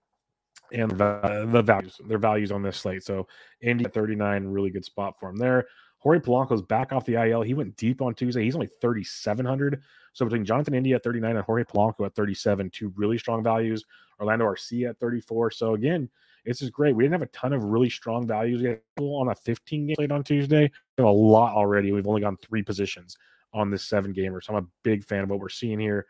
and 0.72 0.92
the 0.92 1.62
values, 1.66 2.00
their 2.08 2.18
values 2.18 2.52
on 2.52 2.62
this 2.62 2.78
slate. 2.78 3.04
So 3.04 3.28
Indy 3.62 3.86
at 3.86 3.94
39, 3.94 4.46
really 4.46 4.70
good 4.70 4.86
spot 4.86 5.16
for 5.20 5.30
him 5.30 5.36
there. 5.36 5.66
Jorge 6.00 6.20
Polanco's 6.20 6.64
back 6.64 6.92
off 6.94 7.06
the 7.06 7.22
IL. 7.22 7.44
He 7.44 7.54
went 7.54 7.76
deep 7.76 8.02
on 8.02 8.16
Tuesday. 8.16 8.44
He's 8.44 8.56
only 8.56 8.70
3,700. 8.82 9.84
So 10.14 10.26
between 10.26 10.46
Jonathan 10.46 10.74
India 10.74 10.96
at 10.96 11.04
39 11.04 11.36
and 11.36 11.46
Jorge 11.46 11.64
Polanco 11.64 12.06
at 12.06 12.16
37, 12.16 12.72
two 12.72 12.92
really 12.96 13.20
strong 13.20 13.44
values. 13.44 13.86
Orlando 14.22 14.46
Arcia 14.46 14.90
at 14.90 15.00
34. 15.00 15.52
So 15.52 15.74
again, 15.74 16.10
this 16.46 16.62
is 16.62 16.70
great. 16.70 16.96
We 16.96 17.04
didn't 17.04 17.14
have 17.14 17.22
a 17.22 17.28
ton 17.28 17.54
of 17.54 17.64
really 17.64 17.90
strong 17.90 18.26
values 18.26 18.62
yet 18.62 18.82
on 19.00 19.30
a 19.30 19.36
15 19.36 19.88
game 19.88 19.96
slate 19.96 20.12
on 20.12 20.24
Tuesday. 20.24 20.72
A 20.98 21.04
lot 21.04 21.56
already. 21.56 21.92
We've 21.92 22.08
only 22.08 22.22
gone 22.22 22.38
three 22.38 22.64
positions 22.64 23.18
on 23.54 23.70
this 23.70 23.84
seven 23.84 24.14
gamer. 24.14 24.42
So 24.42 24.56
I'm 24.56 24.64
a 24.64 24.68
big 24.84 25.04
fan 25.04 25.24
of 25.24 25.30
what 25.30 25.40
we're 25.40 25.50
seeing 25.50 25.80
here 25.80 26.06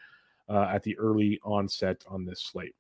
uh, 0.50 0.70
at 0.72 0.84
the 0.84 0.98
early 0.98 1.40
onset 1.44 2.04
on 2.08 2.26
this 2.26 2.42
slate. 2.42 2.76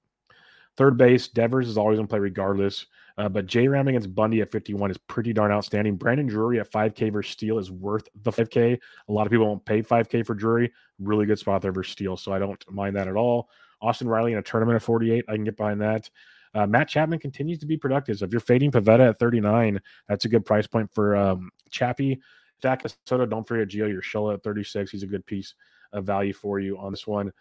Third 0.77 0.97
base, 0.97 1.27
Devers 1.27 1.67
is 1.67 1.77
always 1.77 1.99
to 1.99 2.07
play 2.07 2.19
regardless. 2.19 2.85
Uh, 3.17 3.27
but 3.27 3.45
J 3.45 3.67
Ram 3.67 3.87
against 3.87 4.15
Bundy 4.15 4.41
at 4.41 4.51
51 4.51 4.91
is 4.91 4.97
pretty 4.97 5.33
darn 5.33 5.51
outstanding. 5.51 5.97
Brandon 5.97 6.27
Drury 6.27 6.59
at 6.59 6.71
5K 6.71 7.11
versus 7.11 7.33
Steele 7.33 7.59
is 7.59 7.69
worth 7.69 8.07
the 8.23 8.31
5K. 8.31 8.79
A 9.09 9.11
lot 9.11 9.27
of 9.27 9.31
people 9.31 9.47
won't 9.47 9.65
pay 9.65 9.81
5K 9.81 10.25
for 10.25 10.33
Drury. 10.33 10.71
Really 10.97 11.25
good 11.25 11.39
spot 11.39 11.61
there 11.61 11.73
versus 11.73 11.91
Steele. 11.91 12.15
So 12.15 12.31
I 12.31 12.39
don't 12.39 12.63
mind 12.71 12.95
that 12.95 13.09
at 13.09 13.15
all. 13.15 13.49
Austin 13.81 14.07
Riley 14.07 14.33
in 14.33 14.37
a 14.37 14.43
tournament 14.43 14.75
at 14.75 14.83
48. 14.83 15.25
I 15.27 15.33
can 15.33 15.43
get 15.43 15.57
behind 15.57 15.81
that. 15.81 16.09
Uh, 16.53 16.67
Matt 16.67 16.89
Chapman 16.89 17.19
continues 17.19 17.59
to 17.59 17.65
be 17.65 17.77
productive. 17.77 18.17
So 18.17 18.25
if 18.25 18.31
you're 18.31 18.41
fading 18.41 18.71
Pivetta 18.71 19.09
at 19.09 19.19
39, 19.19 19.79
that's 20.07 20.25
a 20.25 20.29
good 20.29 20.45
price 20.45 20.67
point 20.67 20.93
for 20.93 21.15
um, 21.15 21.49
Chappie. 21.69 22.19
Dak 22.61 22.83
Soto, 23.05 23.25
don't 23.25 23.47
forget 23.47 23.69
Gio 23.69 23.91
Urshela 23.91 24.35
at 24.35 24.43
36. 24.43 24.91
He's 24.91 25.03
a 25.03 25.07
good 25.07 25.25
piece 25.25 25.55
of 25.93 26.05
value 26.05 26.33
for 26.33 26.59
you 26.59 26.77
on 26.77 26.91
this 26.91 27.07
one. 27.07 27.31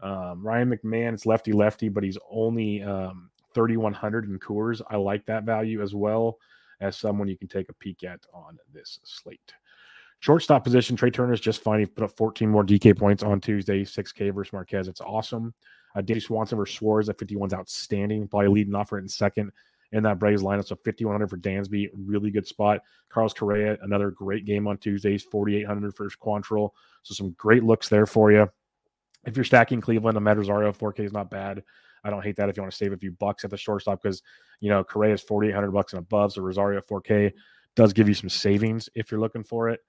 Um, 0.00 0.46
Ryan 0.46 0.70
McMahon, 0.70 1.14
it's 1.14 1.26
lefty 1.26 1.52
lefty, 1.52 1.88
but 1.88 2.04
he's 2.04 2.18
only 2.30 2.82
um, 2.82 3.30
3,100 3.54 4.26
in 4.26 4.38
Coors. 4.38 4.80
I 4.88 4.96
like 4.96 5.26
that 5.26 5.44
value 5.44 5.82
as 5.82 5.94
well 5.94 6.38
as 6.80 6.96
someone 6.96 7.28
you 7.28 7.36
can 7.36 7.48
take 7.48 7.68
a 7.68 7.74
peek 7.74 8.04
at 8.04 8.20
on 8.32 8.58
this 8.72 9.00
slate. 9.04 9.52
Shortstop 10.20 10.64
position, 10.64 10.96
Trey 10.96 11.10
Turner 11.10 11.32
is 11.32 11.40
just 11.40 11.62
fine. 11.62 11.80
He 11.80 11.86
put 11.86 12.04
up 12.04 12.16
14 12.16 12.48
more 12.48 12.64
DK 12.64 12.96
points 12.96 13.22
on 13.22 13.40
Tuesday, 13.40 13.84
6K 13.84 14.34
versus 14.34 14.52
Marquez. 14.52 14.86
It's 14.86 15.00
awesome. 15.00 15.54
Uh, 15.94 16.00
Dansby 16.00 16.22
Swanson 16.22 16.58
versus 16.58 16.76
Suarez 16.76 17.08
at 17.08 17.18
51 17.18 17.48
is 17.48 17.54
outstanding. 17.54 18.28
Probably 18.28 18.48
leading 18.48 18.74
off 18.74 18.92
right 18.92 19.02
in 19.02 19.08
second 19.08 19.52
in 19.92 20.02
that 20.04 20.18
Braves 20.18 20.42
lineup. 20.42 20.66
So 20.66 20.76
5,100 20.76 21.28
for 21.28 21.36
Dansby, 21.36 21.90
really 21.94 22.30
good 22.30 22.46
spot. 22.46 22.80
Carlos 23.08 23.32
Correa, 23.32 23.76
another 23.82 24.10
great 24.10 24.44
game 24.44 24.66
on 24.66 24.78
Tuesdays, 24.78 25.22
4,800 25.24 25.94
for 25.94 26.08
Quantrill. 26.10 26.70
So 27.02 27.14
some 27.14 27.30
great 27.32 27.64
looks 27.64 27.88
there 27.88 28.06
for 28.06 28.30
you. 28.30 28.48
If 29.24 29.36
you're 29.36 29.44
stacking 29.44 29.80
Cleveland, 29.80 30.16
Amed 30.16 30.36
Rosario 30.36 30.72
4K 30.72 31.00
is 31.00 31.12
not 31.12 31.30
bad. 31.30 31.62
I 32.02 32.10
don't 32.10 32.24
hate 32.24 32.36
that 32.36 32.48
if 32.48 32.56
you 32.56 32.62
want 32.62 32.72
to 32.72 32.76
save 32.76 32.92
a 32.92 32.96
few 32.96 33.12
bucks 33.12 33.44
at 33.44 33.50
the 33.50 33.56
shortstop 33.56 34.02
because 34.02 34.22
you 34.60 34.70
know 34.70 34.82
Correa 34.82 35.12
is 35.12 35.20
4,800 35.20 35.70
bucks 35.70 35.92
and 35.92 36.00
above. 36.00 36.32
So 36.32 36.40
Rosario 36.40 36.80
4K 36.80 37.32
does 37.76 37.92
give 37.92 38.08
you 38.08 38.14
some 38.14 38.30
savings 38.30 38.88
if 38.94 39.10
you're 39.10 39.20
looking 39.20 39.44
for 39.44 39.68
it. 39.68 39.80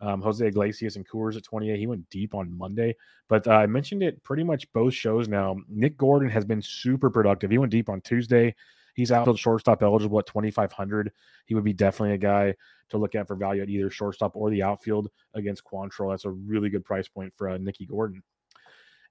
Um, 0.00 0.22
Jose 0.22 0.46
Iglesias 0.46 0.96
and 0.96 1.08
Coors 1.08 1.36
at 1.36 1.44
28. 1.44 1.78
He 1.78 1.86
went 1.86 2.08
deep 2.08 2.34
on 2.34 2.56
Monday, 2.56 2.96
but 3.28 3.46
uh, 3.46 3.52
I 3.52 3.66
mentioned 3.66 4.02
it 4.02 4.22
pretty 4.22 4.42
much 4.42 4.70
both 4.72 4.94
shows 4.94 5.28
now. 5.28 5.56
Nick 5.68 5.98
Gordon 5.98 6.30
has 6.30 6.44
been 6.44 6.62
super 6.62 7.10
productive. 7.10 7.50
He 7.50 7.58
went 7.58 7.72
deep 7.72 7.88
on 7.88 8.00
Tuesday. 8.00 8.54
He's 8.94 9.12
outfield 9.12 9.38
shortstop 9.38 9.82
eligible 9.82 10.18
at 10.18 10.26
2,500. 10.26 11.12
He 11.46 11.54
would 11.54 11.64
be 11.64 11.72
definitely 11.72 12.14
a 12.14 12.18
guy 12.18 12.54
to 12.90 12.98
look 12.98 13.14
at 13.14 13.26
for 13.26 13.36
value 13.36 13.62
at 13.62 13.68
either 13.68 13.90
shortstop 13.90 14.36
or 14.36 14.50
the 14.50 14.62
outfield 14.62 15.08
against 15.34 15.64
Quantrill. 15.64 16.10
That's 16.12 16.24
a 16.24 16.30
really 16.30 16.70
good 16.70 16.84
price 16.84 17.08
point 17.08 17.32
for 17.36 17.48
uh, 17.48 17.58
Nicky 17.58 17.86
Gordon. 17.86 18.22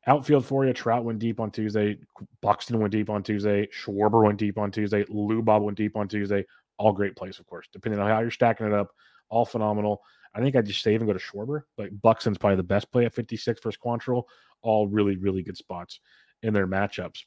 Outfield 0.08 0.46
for 0.46 0.66
you, 0.66 0.74
Trout 0.74 1.04
went 1.04 1.20
deep 1.20 1.40
on 1.40 1.52
Tuesday. 1.52 1.98
Buxton 2.42 2.80
went 2.80 2.92
deep 2.92 3.10
on 3.10 3.22
Tuesday. 3.22 3.68
Schwarber 3.68 4.24
went 4.24 4.40
deep 4.40 4.58
on 4.58 4.72
Tuesday. 4.72 5.06
Lou 5.10 5.42
Bob 5.42 5.62
went 5.62 5.78
deep 5.78 5.96
on 5.98 6.08
Tuesday. 6.08 6.46
All 6.78 6.94
great 6.94 7.16
plays, 7.16 7.40
of 7.40 7.48
course, 7.48 7.68
depending 7.74 8.00
on 8.00 8.10
how 8.10 8.20
you're 8.20 8.32
stacking 8.32 8.68
it 8.68 8.74
up. 8.74 8.92
All 9.30 9.46
phenomenal. 9.46 10.02
I 10.40 10.46
think 10.46 10.56
I 10.56 10.62
just 10.62 10.82
save 10.82 11.02
and 11.02 11.08
go 11.08 11.14
to 11.14 11.20
Schwarber. 11.20 11.64
But 11.78 12.02
Buxton's 12.02 12.38
probably 12.38 12.58
the 12.58 12.64
best 12.64 12.92
play 12.92 13.06
at 13.06 13.14
56 13.14 13.62
versus 13.62 13.80
Quantrill. 13.84 14.24
All 14.62 14.88
really, 14.88 15.18
really 15.18 15.44
good 15.44 15.58
spots 15.58 16.00
in 16.44 16.54
their 16.54 16.68
matchups. 16.68 17.24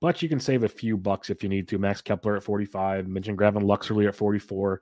But 0.00 0.22
you 0.22 0.28
can 0.28 0.40
save 0.40 0.64
a 0.64 0.68
few 0.68 0.96
bucks 0.96 1.30
if 1.30 1.42
you 1.42 1.48
need 1.48 1.68
to. 1.68 1.78
Max 1.78 2.00
Kepler 2.00 2.36
at 2.36 2.42
45. 2.42 3.08
Mentioned 3.08 3.38
Gavin 3.38 3.64
Luxley 3.64 4.06
at 4.06 4.14
44. 4.14 4.80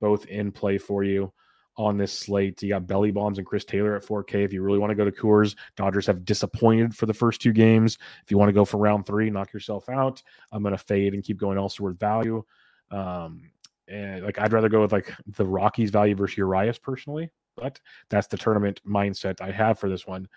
Both 0.00 0.26
in 0.26 0.52
play 0.52 0.78
for 0.78 1.02
you 1.04 1.32
on 1.76 1.96
this 1.96 2.12
slate. 2.12 2.60
You 2.62 2.70
got 2.70 2.86
Belly 2.86 3.10
Bombs 3.10 3.38
and 3.38 3.46
Chris 3.46 3.64
Taylor 3.64 3.96
at 3.96 4.04
4K. 4.04 4.44
If 4.44 4.52
you 4.52 4.62
really 4.62 4.78
want 4.78 4.90
to 4.90 4.96
go 4.96 5.04
to 5.04 5.12
Coors, 5.12 5.56
Dodgers 5.76 6.06
have 6.06 6.24
disappointed 6.24 6.94
for 6.94 7.06
the 7.06 7.14
first 7.14 7.40
two 7.40 7.52
games. 7.52 7.98
If 8.24 8.30
you 8.30 8.36
want 8.36 8.48
to 8.48 8.54
go 8.54 8.64
for 8.64 8.78
round 8.78 9.06
three, 9.06 9.30
knock 9.30 9.52
yourself 9.52 9.88
out. 9.88 10.22
I'm 10.52 10.62
going 10.62 10.76
to 10.76 10.82
fade 10.82 11.14
and 11.14 11.22
keep 11.22 11.38
going 11.38 11.56
elsewhere 11.56 11.92
with 11.92 12.00
value. 12.00 12.44
Um, 12.90 13.42
and 13.88 14.24
like 14.24 14.38
I'd 14.38 14.52
rather 14.52 14.68
go 14.68 14.82
with 14.82 14.92
like 14.92 15.12
the 15.26 15.46
Rockies 15.46 15.90
value 15.90 16.14
versus 16.14 16.38
Urias 16.38 16.78
personally, 16.78 17.30
but 17.56 17.80
that's 18.10 18.26
the 18.26 18.36
tournament 18.36 18.80
mindset 18.86 19.40
I 19.40 19.50
have 19.50 19.78
for 19.78 19.88
this 19.88 20.06
one. 20.06 20.28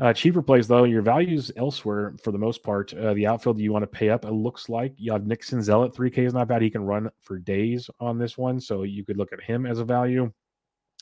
Uh, 0.00 0.12
cheaper 0.12 0.40
plays 0.40 0.68
though, 0.68 0.84
your 0.84 1.02
values 1.02 1.50
elsewhere 1.56 2.14
for 2.22 2.30
the 2.30 2.38
most 2.38 2.62
part. 2.62 2.94
Uh, 2.94 3.14
the 3.14 3.26
outfield 3.26 3.58
you 3.58 3.72
want 3.72 3.82
to 3.82 3.86
pay 3.88 4.10
up, 4.10 4.24
it 4.24 4.30
looks 4.30 4.68
like 4.68 4.94
you 4.96 5.10
have 5.10 5.26
Nick 5.26 5.42
Senzel 5.42 5.84
at 5.84 5.92
3K 5.92 6.18
is 6.18 6.34
not 6.34 6.46
bad. 6.46 6.62
He 6.62 6.70
can 6.70 6.84
run 6.84 7.10
for 7.20 7.38
days 7.38 7.90
on 7.98 8.16
this 8.16 8.38
one, 8.38 8.60
so 8.60 8.84
you 8.84 9.04
could 9.04 9.16
look 9.16 9.32
at 9.32 9.42
him 9.42 9.66
as 9.66 9.80
a 9.80 9.84
value 9.84 10.32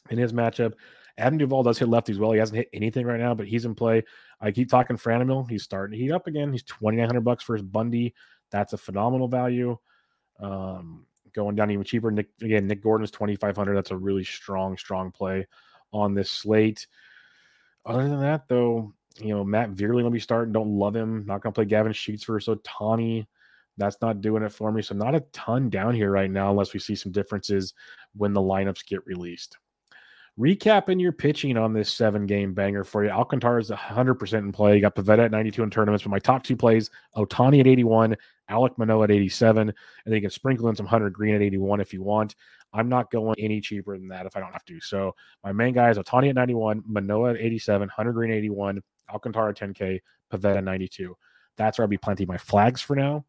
in 0.08 0.16
his 0.16 0.32
matchup. 0.32 0.72
Adam 1.18 1.38
Duvall 1.38 1.62
does 1.62 1.78
hit 1.78 1.88
lefties 1.88 2.18
well. 2.18 2.32
He 2.32 2.38
hasn't 2.38 2.56
hit 2.56 2.68
anything 2.72 3.06
right 3.06 3.20
now, 3.20 3.34
but 3.34 3.46
he's 3.46 3.64
in 3.64 3.74
play. 3.74 4.02
I 4.40 4.50
keep 4.50 4.70
talking 4.70 4.96
Franmil. 4.96 5.48
He's 5.48 5.62
starting 5.62 5.98
to 5.98 6.02
heat 6.02 6.12
up 6.12 6.26
again. 6.26 6.52
He's 6.52 6.62
2,900 6.64 7.20
bucks 7.20 7.42
for 7.44 7.54
his 7.54 7.62
Bundy. 7.62 8.14
That's 8.50 8.74
a 8.74 8.78
phenomenal 8.78 9.28
value. 9.28 9.78
Um, 10.40 11.06
going 11.36 11.54
down 11.54 11.70
even 11.70 11.84
cheaper. 11.84 12.10
Nick 12.10 12.30
again, 12.42 12.66
Nick 12.66 12.82
Gordon 12.82 13.04
is 13.04 13.12
2,500. 13.12 13.74
That's 13.76 13.92
a 13.92 13.96
really 13.96 14.24
strong, 14.24 14.76
strong 14.76 15.12
play 15.12 15.46
on 15.92 16.14
this 16.14 16.30
slate. 16.30 16.88
Other 17.84 18.08
than 18.08 18.20
that, 18.20 18.48
though, 18.48 18.92
you 19.20 19.28
know, 19.28 19.44
Matt 19.44 19.72
Vierling 19.72 20.02
will 20.02 20.10
be 20.10 20.18
starting. 20.18 20.52
Don't 20.52 20.76
love 20.76 20.96
him. 20.96 21.24
Not 21.26 21.42
to 21.42 21.52
play 21.52 21.66
Gavin 21.66 21.92
Sheets 21.92 22.24
for 22.24 22.40
so 22.40 22.56
Tawny. 22.64 23.28
That's 23.76 24.00
not 24.00 24.22
doing 24.22 24.42
it 24.42 24.52
for 24.52 24.72
me. 24.72 24.82
So 24.82 24.94
not 24.94 25.14
a 25.14 25.20
ton 25.32 25.68
down 25.68 25.94
here 25.94 26.10
right 26.10 26.30
now, 26.30 26.50
unless 26.50 26.72
we 26.72 26.80
see 26.80 26.96
some 26.96 27.12
differences 27.12 27.74
when 28.14 28.32
the 28.32 28.40
lineups 28.40 28.86
get 28.86 29.06
released. 29.06 29.58
Recapping 30.38 31.00
your 31.00 31.12
pitching 31.12 31.56
on 31.56 31.72
this 31.72 31.90
seven 31.90 32.26
game 32.26 32.52
banger 32.52 32.84
for 32.84 33.02
you. 33.02 33.10
Alcantara 33.10 33.58
is 33.58 33.70
100% 33.70 34.34
in 34.34 34.52
play. 34.52 34.74
You 34.74 34.82
got 34.82 34.94
Pivetta 34.94 35.24
at 35.24 35.30
92 35.30 35.62
in 35.62 35.70
tournaments, 35.70 36.04
but 36.04 36.10
my 36.10 36.18
top 36.18 36.44
two 36.44 36.56
plays 36.56 36.90
Ohtani 37.16 37.60
at 37.60 37.66
81, 37.66 38.16
Alec 38.50 38.76
Manoah 38.76 39.04
at 39.04 39.10
87, 39.10 39.68
and 39.68 39.74
then 40.04 40.14
you 40.14 40.20
can 40.20 40.28
sprinkle 40.28 40.68
in 40.68 40.76
some 40.76 40.84
Hunter 40.84 41.08
Greene 41.08 41.34
at 41.34 41.40
81 41.40 41.80
if 41.80 41.94
you 41.94 42.02
want. 42.02 42.36
I'm 42.74 42.90
not 42.90 43.10
going 43.10 43.36
any 43.38 43.62
cheaper 43.62 43.96
than 43.96 44.08
that 44.08 44.26
if 44.26 44.36
I 44.36 44.40
don't 44.40 44.52
have 44.52 44.64
to. 44.66 44.78
So 44.80 45.14
my 45.42 45.52
main 45.52 45.72
guy 45.72 45.88
is 45.88 45.96
Ohtani 45.96 46.28
at 46.28 46.34
91, 46.34 46.82
Manoah 46.86 47.30
at 47.30 47.36
87, 47.38 47.88
Hunter 47.88 48.12
Greene 48.12 48.32
81, 48.32 48.82
Alcantara 49.10 49.54
10K, 49.54 50.00
Pivetta 50.30 50.62
92. 50.62 51.16
That's 51.56 51.78
where 51.78 51.84
I'll 51.84 51.88
be 51.88 51.96
planting 51.96 52.26
my 52.26 52.36
flags 52.36 52.82
for 52.82 52.94
now. 52.94 53.24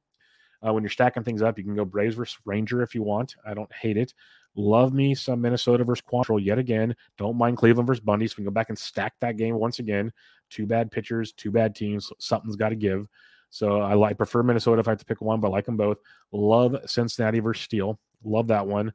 Uh, 0.65 0.73
when 0.73 0.83
you're 0.83 0.89
stacking 0.89 1.23
things 1.23 1.41
up, 1.41 1.57
you 1.57 1.63
can 1.63 1.75
go 1.75 1.85
Braves 1.85 2.15
versus 2.15 2.37
Ranger 2.45 2.81
if 2.81 2.95
you 2.95 3.03
want. 3.03 3.35
I 3.45 3.53
don't 3.53 3.71
hate 3.73 3.97
it. 3.97 4.13
Love 4.55 4.91
me 4.91 5.13
some 5.13 5.39
Minnesota 5.41 5.83
versus 5.83 6.03
Quantrill 6.11 6.43
yet 6.43 6.57
again. 6.57 6.95
Don't 7.17 7.37
mind 7.37 7.57
Cleveland 7.57 7.85
versus 7.85 8.03
Bundy. 8.03 8.27
So 8.27 8.35
we 8.37 8.43
can 8.43 8.45
go 8.45 8.51
back 8.51 8.69
and 8.69 8.77
stack 8.77 9.13
that 9.21 9.37
game 9.37 9.55
once 9.55 9.77
again. 9.77 10.11
Two 10.49 10.65
bad 10.65 10.89
pitchers, 10.89 11.31
two 11.31 11.51
bad 11.51 11.75
teams. 11.75 12.11
Something's 12.17 12.55
got 12.55 12.69
to 12.69 12.75
give. 12.75 13.07
So 13.49 13.81
I 13.81 13.93
like 13.93 14.17
prefer 14.17 14.43
Minnesota 14.43 14.79
if 14.79 14.87
I 14.87 14.91
have 14.91 14.99
to 14.99 15.05
pick 15.05 15.21
one, 15.21 15.39
but 15.39 15.49
I 15.49 15.51
like 15.51 15.65
them 15.65 15.77
both. 15.77 15.99
Love 16.31 16.75
Cincinnati 16.85 17.39
versus 17.39 17.63
Steele. 17.63 17.99
Love 18.23 18.47
that 18.47 18.65
one. 18.65 18.93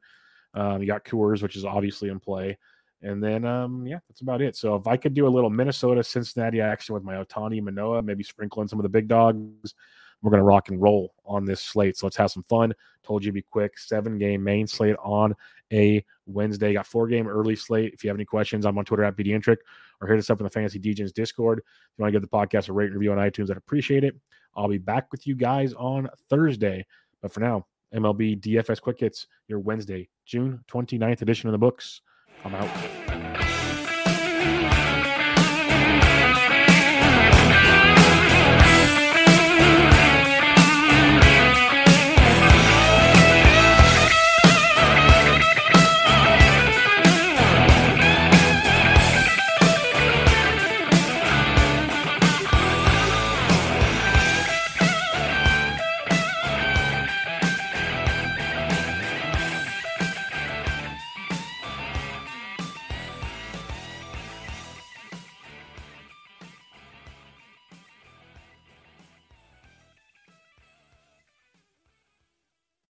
Um, 0.53 0.81
you 0.81 0.87
got 0.87 1.05
Coors, 1.05 1.41
which 1.41 1.55
is 1.55 1.65
obviously 1.65 2.09
in 2.09 2.19
play. 2.19 2.57
And 3.01 3.21
then, 3.21 3.43
um, 3.45 3.85
yeah, 3.85 3.99
that's 4.07 4.21
about 4.21 4.41
it. 4.41 4.55
So 4.55 4.75
if 4.75 4.87
I 4.87 4.97
could 4.97 5.13
do 5.13 5.27
a 5.27 5.29
little 5.29 5.49
Minnesota 5.49 6.03
Cincinnati 6.03 6.61
action 6.61 6.93
with 6.93 7.03
my 7.03 7.15
Ohtani 7.15 7.61
Manoah, 7.61 8.01
maybe 8.01 8.23
sprinkle 8.23 8.61
in 8.61 8.67
some 8.67 8.79
of 8.79 8.83
the 8.83 8.89
big 8.89 9.07
dogs, 9.07 9.75
We're 10.23 10.31
going 10.31 10.39
to 10.39 10.45
rock 10.45 10.69
and 10.69 10.81
roll 10.81 11.13
on 11.25 11.45
this 11.45 11.61
slate. 11.61 11.97
So 11.97 12.05
let's 12.05 12.15
have 12.15 12.31
some 12.31 12.43
fun. 12.49 12.73
Told 13.03 13.23
you 13.23 13.29
to 13.29 13.33
be 13.33 13.41
quick. 13.41 13.77
Seven 13.77 14.17
game 14.17 14.43
main 14.43 14.65
slate 14.65 14.95
on 15.03 15.35
a 15.71 16.03
Wednesday. 16.25 16.73
Got 16.73 16.87
four 16.87 17.07
game 17.07 17.27
early 17.27 17.57
slate. 17.57 17.93
If 17.93 18.03
you 18.03 18.09
have 18.09 18.17
any 18.17 18.25
questions, 18.25 18.65
I'm 18.65 18.77
on 18.77 18.85
Twitter 18.85 19.03
at 19.03 19.17
BDintric 19.17 19.57
or 20.01 20.07
hit 20.07 20.17
us 20.17 20.29
up 20.29 20.39
in 20.39 20.45
the 20.45 20.49
Fantasy 20.49 20.79
Degens 20.79 21.13
Discord. 21.13 21.59
If 21.59 21.65
you 21.97 22.03
want 22.03 22.13
to 22.13 22.19
give 22.19 22.21
the 22.21 22.35
podcast 22.35 22.69
a 22.69 22.73
rate 22.73 22.85
and 22.85 22.95
review 22.95 23.11
on 23.11 23.17
iTunes, 23.17 23.51
I'd 23.51 23.57
appreciate 23.57 24.05
it. 24.05 24.15
I'll 24.55 24.69
be 24.69 24.77
back 24.77 25.11
with 25.11 25.27
you 25.27 25.35
guys 25.35 25.73
on 25.73 26.09
Thursday. 26.29 26.85
But 27.21 27.33
for 27.33 27.41
now, 27.41 27.67
MLB 27.93 28.39
DFS 28.39 28.81
Quick 28.81 28.99
Hits, 29.01 29.27
your 29.47 29.59
Wednesday, 29.59 30.09
June 30.25 30.63
29th 30.71 31.21
edition 31.21 31.49
of 31.49 31.51
the 31.51 31.57
books. 31.57 32.01
I'm 32.45 32.55
out. 32.55 33.12